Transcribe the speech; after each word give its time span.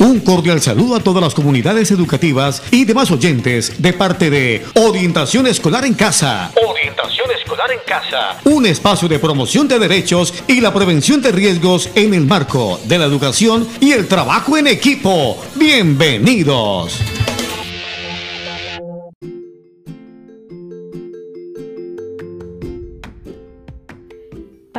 Un 0.00 0.20
cordial 0.20 0.62
saludo 0.62 0.96
a 0.96 1.00
todas 1.00 1.22
las 1.22 1.34
comunidades 1.34 1.90
educativas 1.90 2.62
y 2.70 2.86
demás 2.86 3.10
oyentes 3.10 3.82
de 3.82 3.92
parte 3.92 4.30
de 4.30 4.64
Orientación 4.76 5.46
Escolar 5.46 5.84
en 5.84 5.92
Casa. 5.92 6.50
Orientación 6.66 7.30
Escolar 7.30 7.70
en 7.70 7.80
Casa. 7.86 8.38
Un 8.44 8.64
espacio 8.64 9.08
de 9.08 9.18
promoción 9.18 9.68
de 9.68 9.78
derechos 9.78 10.32
y 10.46 10.62
la 10.62 10.72
prevención 10.72 11.20
de 11.20 11.32
riesgos 11.32 11.90
en 11.94 12.14
el 12.14 12.24
marco 12.24 12.80
de 12.84 12.98
la 12.98 13.04
educación 13.04 13.68
y 13.78 13.92
el 13.92 14.08
trabajo 14.08 14.56
en 14.56 14.68
equipo. 14.68 15.36
Bienvenidos. 15.56 16.98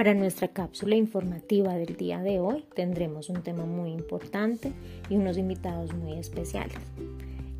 Para 0.00 0.14
nuestra 0.14 0.48
cápsula 0.48 0.96
informativa 0.96 1.74
del 1.74 1.94
día 1.94 2.22
de 2.22 2.40
hoy 2.40 2.64
tendremos 2.74 3.28
un 3.28 3.42
tema 3.42 3.66
muy 3.66 3.90
importante 3.90 4.72
y 5.10 5.16
unos 5.16 5.36
invitados 5.36 5.92
muy 5.92 6.14
especiales. 6.14 6.78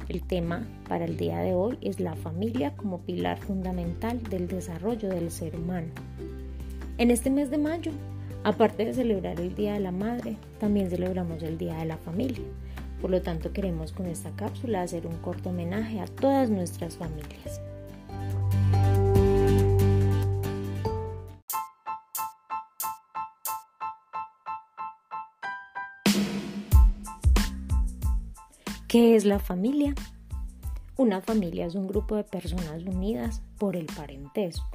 El 0.09 0.23
tema 0.23 0.67
para 0.89 1.05
el 1.05 1.19
día 1.19 1.41
de 1.41 1.53
hoy 1.53 1.77
es 1.83 2.01
la 2.01 2.17
familia 2.17 2.75
como 2.77 3.03
pilar 3.03 3.39
fundamental 3.41 4.23
del 4.23 4.49
desarrollo 4.49 5.11
del 5.11 5.31
ser 5.31 5.55
humano. 5.55 5.89
En 6.97 7.11
este 7.11 7.29
mes 7.29 7.51
de 7.51 7.59
mayo, 7.59 7.93
aparte 8.43 8.87
de 8.87 8.95
celebrar 8.95 9.39
el 9.39 9.55
Día 9.55 9.75
de 9.75 9.81
la 9.81 9.93
Madre, 9.93 10.37
también 10.59 10.89
celebramos 10.89 11.43
el 11.43 11.59
Día 11.59 11.77
de 11.77 11.85
la 11.85 11.99
Familia. 11.99 12.47
Por 13.03 13.11
lo 13.11 13.21
tanto, 13.21 13.53
queremos 13.53 13.93
con 13.93 14.07
esta 14.07 14.31
cápsula 14.31 14.81
hacer 14.81 15.07
un 15.07 15.19
corto 15.19 15.51
homenaje 15.51 16.01
a 16.01 16.07
todas 16.07 16.49
nuestras 16.49 16.97
familias. 16.97 17.61
¿Qué 28.91 29.15
es 29.15 29.25
la 29.25 29.39
familia? 29.39 29.95
Una 30.97 31.21
familia 31.21 31.65
es 31.65 31.77
un 31.77 31.87
grupo 31.87 32.17
de 32.17 32.25
personas 32.25 32.83
unidas 32.83 33.41
por 33.57 33.77
el 33.77 33.87
parentesco. 33.87 34.67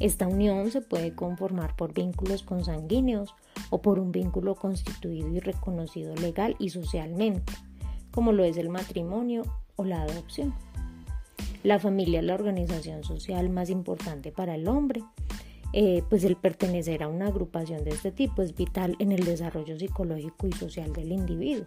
Esta 0.00 0.26
unión 0.26 0.70
se 0.70 0.80
puede 0.80 1.14
conformar 1.14 1.76
por 1.76 1.92
vínculos 1.92 2.42
consanguíneos 2.42 3.34
o 3.68 3.82
por 3.82 3.98
un 3.98 4.10
vínculo 4.10 4.54
constituido 4.54 5.28
y 5.28 5.40
reconocido 5.40 6.14
legal 6.14 6.56
y 6.58 6.70
socialmente, 6.70 7.52
como 8.10 8.32
lo 8.32 8.42
es 8.42 8.56
el 8.56 8.70
matrimonio 8.70 9.42
o 9.76 9.84
la 9.84 10.00
adopción. 10.00 10.54
La 11.62 11.78
familia 11.78 12.20
es 12.20 12.24
la 12.24 12.36
organización 12.36 13.04
social 13.04 13.50
más 13.50 13.68
importante 13.68 14.32
para 14.32 14.54
el 14.54 14.66
hombre, 14.66 15.02
eh, 15.74 16.02
pues 16.08 16.24
el 16.24 16.36
pertenecer 16.36 17.02
a 17.02 17.08
una 17.08 17.26
agrupación 17.26 17.84
de 17.84 17.90
este 17.90 18.12
tipo 18.12 18.40
es 18.40 18.54
vital 18.54 18.96
en 18.98 19.12
el 19.12 19.26
desarrollo 19.26 19.78
psicológico 19.78 20.46
y 20.46 20.52
social 20.52 20.94
del 20.94 21.12
individuo. 21.12 21.66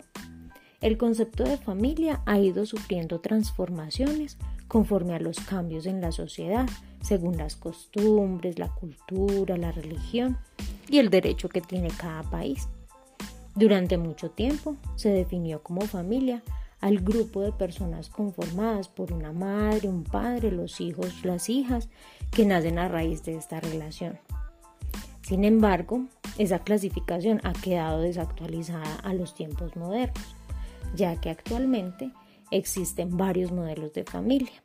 El 0.82 0.98
concepto 0.98 1.44
de 1.44 1.58
familia 1.58 2.22
ha 2.26 2.40
ido 2.40 2.66
sufriendo 2.66 3.20
transformaciones 3.20 4.38
conforme 4.70 5.14
a 5.14 5.20
los 5.20 5.40
cambios 5.42 5.86
en 5.86 6.00
la 6.00 6.14
sociedad, 6.14 6.70
según 7.02 7.36
las 7.36 7.58
costumbres, 7.58 8.60
la 8.60 8.70
cultura, 8.70 9.58
la 9.58 9.74
religión 9.74 10.38
y 10.88 11.00
el 11.00 11.10
derecho 11.10 11.50
que 11.50 11.60
tiene 11.60 11.90
cada 11.90 12.24
país. 12.24 12.70
Durante 13.56 13.98
mucho 13.98 14.32
tiempo 14.32 14.78
se 14.96 15.10
definió 15.10 15.62
como 15.64 15.82
familia 15.82 16.44
al 16.80 17.00
grupo 17.00 17.42
de 17.42 17.52
personas 17.52 18.08
conformadas 18.08 18.88
por 18.88 19.12
una 19.12 19.34
madre, 19.34 19.90
un 19.90 20.06
padre, 20.06 20.50
los 20.50 20.80
hijos, 20.80 21.26
las 21.26 21.50
hijas, 21.50 21.90
que 22.32 22.46
nacen 22.46 22.80
a 22.80 22.88
raíz 22.88 23.26
de 23.26 23.36
esta 23.36 23.60
relación. 23.60 24.18
Sin 25.24 25.44
embargo, 25.44 26.06
esa 26.38 26.60
clasificación 26.60 27.42
ha 27.44 27.52
quedado 27.52 28.00
desactualizada 28.00 28.96
a 29.04 29.14
los 29.14 29.36
tiempos 29.36 29.76
modernos 29.76 30.39
ya 30.96 31.20
que 31.20 31.30
actualmente 31.30 32.12
existen 32.52 33.18
varios 33.18 33.52
modelos 33.52 33.94
de 33.94 34.04
familia. 34.04 34.64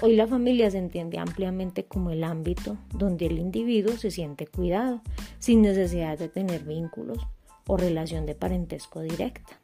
Hoy 0.00 0.14
la 0.14 0.28
familia 0.28 0.70
se 0.70 0.78
entiende 0.78 1.18
ampliamente 1.18 1.84
como 1.84 2.10
el 2.10 2.22
ámbito 2.22 2.76
donde 2.94 3.26
el 3.26 3.38
individuo 3.38 3.96
se 3.96 4.12
siente 4.12 4.46
cuidado, 4.46 5.02
sin 5.40 5.62
necesidad 5.62 6.16
de 6.16 6.28
tener 6.28 6.62
vínculos 6.62 7.18
o 7.66 7.76
relación 7.76 8.24
de 8.24 8.36
parentesco 8.36 9.00
directa. 9.00 9.60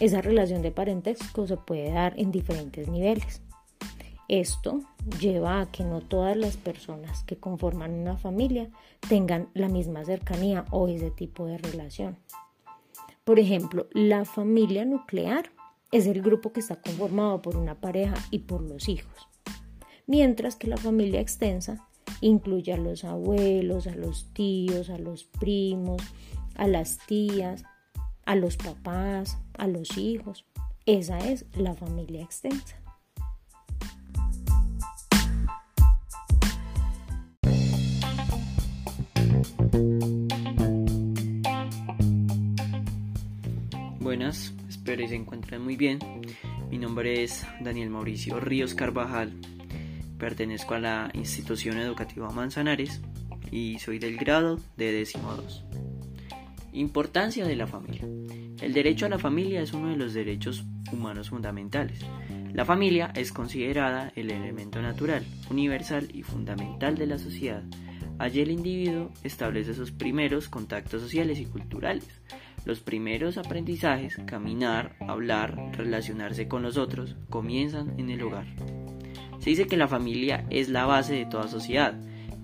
Esa 0.00 0.20
relación 0.20 0.60
de 0.62 0.70
parentesco 0.70 1.46
se 1.46 1.56
puede 1.56 1.90
dar 1.90 2.12
en 2.18 2.30
diferentes 2.30 2.88
niveles. 2.88 3.42
Esto 4.28 4.82
lleva 5.18 5.62
a 5.62 5.70
que 5.70 5.82
no 5.82 6.02
todas 6.02 6.36
las 6.36 6.58
personas 6.58 7.24
que 7.24 7.38
conforman 7.38 7.94
una 7.94 8.18
familia 8.18 8.68
tengan 9.08 9.48
la 9.54 9.68
misma 9.68 10.04
cercanía 10.04 10.66
o 10.70 10.88
ese 10.88 11.10
tipo 11.10 11.46
de 11.46 11.56
relación. 11.56 12.18
Por 13.28 13.38
ejemplo, 13.38 13.88
la 13.92 14.24
familia 14.24 14.86
nuclear 14.86 15.52
es 15.92 16.06
el 16.06 16.22
grupo 16.22 16.54
que 16.54 16.60
está 16.60 16.80
conformado 16.80 17.42
por 17.42 17.58
una 17.58 17.78
pareja 17.78 18.14
y 18.30 18.38
por 18.38 18.62
los 18.62 18.88
hijos, 18.88 19.28
mientras 20.06 20.56
que 20.56 20.66
la 20.66 20.78
familia 20.78 21.20
extensa 21.20 21.86
incluye 22.22 22.72
a 22.72 22.78
los 22.78 23.04
abuelos, 23.04 23.86
a 23.86 23.94
los 23.94 24.32
tíos, 24.32 24.88
a 24.88 24.96
los 24.96 25.24
primos, 25.24 26.02
a 26.54 26.68
las 26.68 27.00
tías, 27.06 27.64
a 28.24 28.34
los 28.34 28.56
papás, 28.56 29.36
a 29.58 29.66
los 29.66 29.98
hijos. 29.98 30.46
Esa 30.86 31.18
es 31.18 31.44
la 31.54 31.74
familia 31.74 32.22
extensa. 32.22 32.80
Buenas, 44.08 44.54
espero 44.70 45.02
que 45.02 45.08
se 45.08 45.16
encuentren 45.16 45.60
muy 45.60 45.76
bien. 45.76 45.98
Mi 46.70 46.78
nombre 46.78 47.24
es 47.24 47.46
Daniel 47.60 47.90
Mauricio 47.90 48.40
Ríos 48.40 48.74
Carvajal, 48.74 49.34
pertenezco 50.18 50.72
a 50.72 50.78
la 50.78 51.10
institución 51.12 51.76
educativa 51.76 52.30
Manzanares 52.30 53.02
y 53.50 53.78
soy 53.80 53.98
del 53.98 54.16
grado 54.16 54.60
de 54.78 54.92
décimo 54.92 55.34
2. 55.34 55.62
Importancia 56.72 57.44
de 57.44 57.54
la 57.54 57.66
familia. 57.66 58.06
El 58.62 58.72
derecho 58.72 59.04
a 59.04 59.10
la 59.10 59.18
familia 59.18 59.60
es 59.60 59.74
uno 59.74 59.90
de 59.90 59.96
los 59.98 60.14
derechos 60.14 60.64
humanos 60.90 61.28
fundamentales. 61.28 62.00
La 62.54 62.64
familia 62.64 63.12
es 63.14 63.30
considerada 63.30 64.10
el 64.16 64.30
elemento 64.30 64.80
natural, 64.80 65.22
universal 65.50 66.08
y 66.14 66.22
fundamental 66.22 66.96
de 66.96 67.08
la 67.08 67.18
sociedad. 67.18 67.62
Allí 68.18 68.40
el 68.40 68.52
individuo 68.52 69.12
establece 69.22 69.74
sus 69.74 69.92
primeros 69.92 70.48
contactos 70.48 71.02
sociales 71.02 71.38
y 71.40 71.44
culturales 71.44 72.08
los 72.68 72.80
primeros 72.80 73.38
aprendizajes, 73.38 74.18
caminar, 74.26 74.94
hablar, 75.00 75.56
relacionarse 75.72 76.48
con 76.48 76.62
los 76.62 76.76
otros, 76.76 77.16
comienzan 77.30 77.98
en 77.98 78.10
el 78.10 78.22
hogar. 78.22 78.44
Se 79.38 79.48
dice 79.48 79.66
que 79.66 79.78
la 79.78 79.88
familia 79.88 80.44
es 80.50 80.68
la 80.68 80.84
base 80.84 81.14
de 81.14 81.24
toda 81.24 81.48
sociedad, 81.48 81.98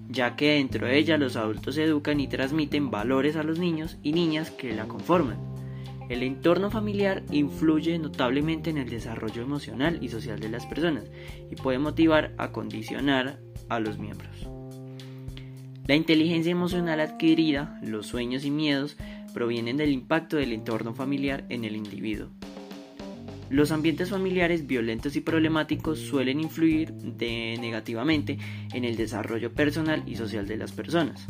ya 0.09 0.35
que 0.35 0.53
dentro 0.53 0.87
de 0.87 0.97
ella 0.97 1.19
los 1.19 1.37
adultos 1.37 1.77
educan 1.77 2.21
y 2.21 2.29
transmiten 2.29 2.91
valores 2.91 3.37
a 3.37 3.43
los 3.43 3.59
niños 3.59 3.99
y 4.03 4.15
niñas 4.15 4.51
que 4.51 4.75
la 4.75 4.89
conforman. 4.89 5.37
El 6.09 6.23
entorno 6.23 6.71
familiar 6.71 7.23
influye 7.31 7.99
notablemente 7.99 8.71
en 8.71 8.79
el 8.79 8.89
desarrollo 8.89 9.43
emocional 9.43 9.99
y 10.01 10.09
social 10.09 10.41
de 10.41 10.49
las 10.49 10.65
personas 10.65 11.05
y 11.51 11.57
puede 11.57 11.79
motivar 11.79 12.33
a 12.39 12.51
condicionar 12.51 13.41
a 13.69 13.79
los 13.79 13.99
miembros. 13.99 14.49
La 15.87 15.97
inteligencia 15.97 16.51
emocional 16.51 16.99
adquirida, 17.01 17.79
los 17.83 18.07
sueños 18.07 18.47
y 18.47 18.51
miedos 18.51 18.97
provienen 19.35 19.77
del 19.77 19.93
impacto 19.93 20.39
del 20.39 20.53
entorno 20.53 20.95
familiar 20.95 21.45
en 21.51 21.65
el 21.65 21.77
individuo. 21.77 22.31
Los 23.51 23.73
ambientes 23.73 24.09
familiares 24.09 24.67
violentos 24.67 25.17
y 25.17 25.21
problemáticos 25.21 25.99
suelen 25.99 26.41
influir 26.41 26.93
negativamente 26.93 28.39
en 28.73 28.85
el 28.85 28.97
desarrollo 28.97 29.53
personal 29.53 30.03
y 30.07 30.17
social 30.17 30.47
de 30.47 30.57
las 30.57 30.73
personas. 30.73 31.27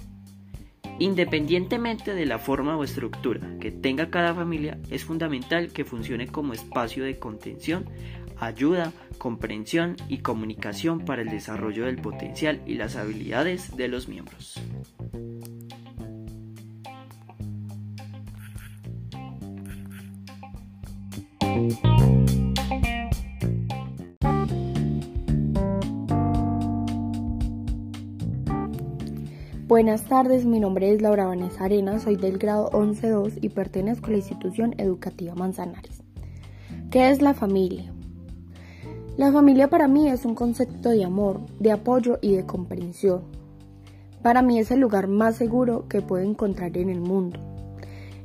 Independientemente 1.01 2.15
de 2.15 2.25
la 2.25 2.39
forma 2.39 2.77
o 2.77 2.85
estructura 2.85 3.41
que 3.61 3.73
tenga 3.73 4.11
cada 4.11 4.33
familia, 4.33 4.79
es 4.91 5.05
fundamental 5.05 5.73
que 5.73 5.85
funcione 5.85 6.29
como 6.29 6.53
espacio 6.53 7.03
de 7.03 7.19
contención, 7.19 7.87
ayuda, 8.39 8.93
comprensión 9.19 9.97
y 10.09 10.19
comunicación 10.19 11.05
para 11.05 11.23
el 11.23 11.31
desarrollo 11.31 11.87
del 11.87 11.97
potencial 11.97 12.63
y 12.65 12.75
las 12.75 12.95
habilidades 12.95 13.77
de 13.77 13.89
los 13.89 14.09
miembros. 14.09 14.61
Buenas 29.67 30.05
tardes, 30.05 30.45
mi 30.45 30.61
nombre 30.61 30.93
es 30.93 31.01
Laura 31.01 31.25
Vanessa 31.25 31.65
Arena, 31.65 31.99
soy 31.99 32.17
del 32.17 32.37
grado 32.37 32.69
11-2 32.73 33.39
y 33.41 33.49
pertenezco 33.49 34.09
a 34.09 34.11
la 34.11 34.19
institución 34.19 34.75
educativa 34.77 35.35
Manzanares. 35.35 36.03
¿Qué 36.91 37.09
es 37.09 37.23
la 37.23 37.33
familia? 37.33 37.91
La 39.17 39.33
familia 39.33 39.71
para 39.71 39.89
mí 39.89 40.11
es 40.11 40.27
un 40.27 40.35
concepto 40.35 40.91
de 40.91 41.03
amor, 41.03 41.41
de 41.61 41.73
apoyo 41.73 42.19
y 42.21 42.37
de 42.37 42.45
comprensión. 42.45 43.23
Para 44.23 44.43
mí 44.43 44.59
es 44.59 44.71
el 44.71 44.81
lugar 44.81 45.09
más 45.09 45.37
seguro 45.37 45.89
que 45.89 46.03
puedo 46.03 46.23
encontrar 46.23 46.77
en 46.77 46.91
el 46.91 47.01
mundo. 47.01 47.41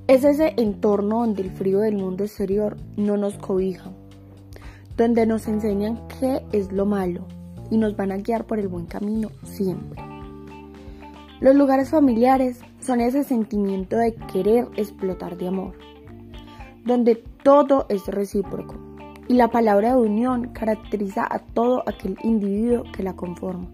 Es 0.07 0.25
ese 0.25 0.55
entorno 0.57 1.21
donde 1.21 1.43
el 1.43 1.51
frío 1.51 1.79
del 1.79 1.95
mundo 1.95 2.25
exterior 2.25 2.75
no 2.97 3.15
nos 3.15 3.37
cobija, 3.37 3.89
donde 4.97 5.25
nos 5.25 5.47
enseñan 5.47 6.05
qué 6.19 6.43
es 6.51 6.73
lo 6.73 6.85
malo 6.85 7.25
y 7.71 7.77
nos 7.77 7.95
van 7.95 8.11
a 8.11 8.17
guiar 8.17 8.45
por 8.45 8.59
el 8.59 8.67
buen 8.67 8.87
camino 8.87 9.29
siempre. 9.45 10.08
Los 11.41 11.55
lugares 11.55 11.89
familiares 11.89 12.59
son 12.81 12.99
ese 12.99 13.23
sentimiento 13.23 13.95
de 13.95 14.13
querer 14.13 14.67
explotar 14.75 15.37
de 15.37 15.47
amor, 15.47 15.73
donde 16.83 17.15
todo 17.15 17.85
es 17.87 18.07
recíproco 18.07 18.75
y 19.29 19.35
la 19.35 19.47
palabra 19.47 19.91
de 19.91 20.01
unión 20.01 20.49
caracteriza 20.49 21.25
a 21.29 21.39
todo 21.39 21.83
aquel 21.87 22.17
individuo 22.23 22.83
que 22.91 23.03
la 23.03 23.15
conforma. 23.15 23.69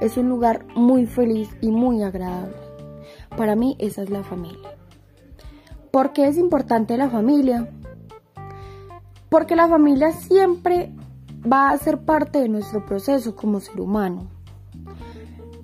Es 0.00 0.16
un 0.16 0.30
lugar 0.30 0.64
muy 0.74 1.04
feliz 1.04 1.50
y 1.60 1.70
muy 1.70 2.02
agradable. 2.02 2.56
Para 3.36 3.54
mí 3.54 3.76
esa 3.78 4.02
es 4.02 4.08
la 4.08 4.22
familia. 4.22 4.70
¿Por 5.90 6.14
qué 6.14 6.26
es 6.26 6.38
importante 6.38 6.96
la 6.96 7.10
familia? 7.10 7.68
Porque 9.28 9.56
la 9.56 9.68
familia 9.68 10.12
siempre 10.12 10.90
va 11.44 11.70
a 11.70 11.76
ser 11.76 11.98
parte 11.98 12.38
de 12.38 12.48
nuestro 12.48 12.86
proceso 12.86 13.36
como 13.36 13.60
ser 13.60 13.78
humano. 13.78 14.30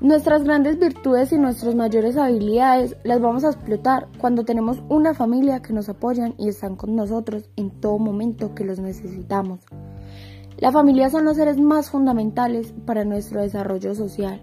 Nuestras 0.00 0.44
grandes 0.44 0.78
virtudes 0.78 1.32
y 1.32 1.38
nuestras 1.38 1.74
mayores 1.74 2.16
habilidades 2.16 2.96
las 3.02 3.20
vamos 3.20 3.42
a 3.42 3.50
explotar 3.50 4.06
cuando 4.20 4.44
tenemos 4.44 4.80
una 4.88 5.12
familia 5.12 5.60
que 5.60 5.72
nos 5.72 5.88
apoyan 5.88 6.34
y 6.38 6.48
están 6.48 6.76
con 6.76 6.94
nosotros 6.94 7.50
en 7.56 7.70
todo 7.80 7.98
momento 7.98 8.54
que 8.54 8.64
los 8.64 8.78
necesitamos. 8.78 9.58
La 10.58 10.70
familia 10.70 11.10
son 11.10 11.24
los 11.24 11.36
seres 11.36 11.58
más 11.58 11.90
fundamentales 11.90 12.72
para 12.86 13.04
nuestro 13.04 13.42
desarrollo 13.42 13.92
social, 13.96 14.40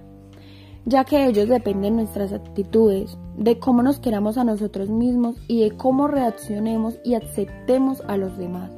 ya 0.83 1.05
que 1.05 1.25
ellos 1.25 1.47
dependen 1.47 1.95
de 1.95 2.03
nuestras 2.03 2.33
actitudes, 2.33 3.17
de 3.37 3.57
cómo 3.57 3.81
nos 3.81 4.01
queramos 4.01 4.37
a 4.37 4.43
nosotros 4.43 4.89
mismos 4.89 5.37
y 5.47 5.61
de 5.61 5.77
cómo 5.77 6.09
reaccionemos 6.09 6.99
y 7.05 7.13
aceptemos 7.13 8.03
a 8.09 8.17
los 8.17 8.37
demás. 8.37 8.71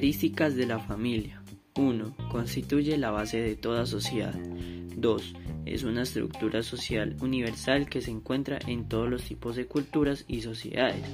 Características 0.00 0.56
de 0.56 0.64
la 0.64 0.78
familia. 0.78 1.42
1. 1.76 2.16
Constituye 2.32 2.96
la 2.96 3.10
base 3.10 3.38
de 3.38 3.54
toda 3.54 3.84
sociedad. 3.84 4.34
2. 4.96 5.34
Es 5.66 5.84
una 5.84 6.04
estructura 6.04 6.62
social 6.62 7.16
universal 7.20 7.86
que 7.86 8.00
se 8.00 8.10
encuentra 8.10 8.58
en 8.66 8.88
todos 8.88 9.10
los 9.10 9.24
tipos 9.24 9.56
de 9.56 9.66
culturas 9.66 10.24
y 10.26 10.40
sociedades. 10.40 11.04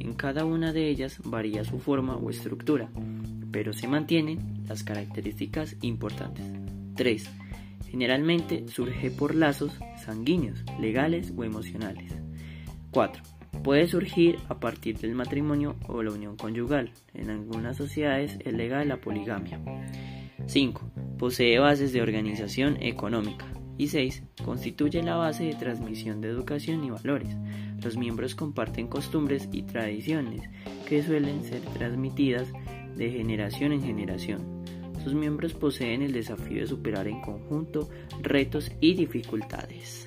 En 0.00 0.14
cada 0.14 0.44
una 0.44 0.72
de 0.72 0.88
ellas 0.90 1.20
varía 1.22 1.62
su 1.62 1.78
forma 1.78 2.16
o 2.16 2.28
estructura, 2.28 2.90
pero 3.52 3.72
se 3.72 3.86
mantienen 3.86 4.64
las 4.66 4.82
características 4.82 5.76
importantes. 5.82 6.44
3. 6.96 7.30
Generalmente 7.88 8.64
surge 8.66 9.12
por 9.12 9.36
lazos 9.36 9.78
sanguíneos, 10.04 10.64
legales 10.80 11.32
o 11.36 11.44
emocionales. 11.44 12.12
4 12.90 13.33
Puede 13.64 13.86
surgir 13.86 14.38
a 14.50 14.60
partir 14.60 14.98
del 14.98 15.14
matrimonio 15.14 15.76
o 15.88 16.02
la 16.02 16.12
unión 16.12 16.36
conyugal. 16.36 16.90
En 17.14 17.30
algunas 17.30 17.78
sociedades 17.78 18.36
es 18.44 18.52
legal 18.52 18.88
la 18.88 18.98
poligamia. 18.98 19.58
5. 20.46 20.90
Posee 21.18 21.58
bases 21.58 21.94
de 21.94 22.02
organización 22.02 22.76
económica. 22.82 23.46
Y 23.78 23.88
6. 23.88 24.22
Constituye 24.44 25.02
la 25.02 25.16
base 25.16 25.44
de 25.44 25.54
transmisión 25.54 26.20
de 26.20 26.28
educación 26.28 26.84
y 26.84 26.90
valores. 26.90 27.34
Los 27.82 27.96
miembros 27.96 28.34
comparten 28.34 28.86
costumbres 28.86 29.48
y 29.50 29.62
tradiciones 29.62 30.42
que 30.86 31.02
suelen 31.02 31.42
ser 31.42 31.62
transmitidas 31.62 32.52
de 32.94 33.10
generación 33.10 33.72
en 33.72 33.82
generación. 33.82 34.62
Sus 35.02 35.14
miembros 35.14 35.54
poseen 35.54 36.02
el 36.02 36.12
desafío 36.12 36.60
de 36.60 36.66
superar 36.66 37.08
en 37.08 37.22
conjunto 37.22 37.88
retos 38.20 38.70
y 38.80 38.92
dificultades. 38.92 40.06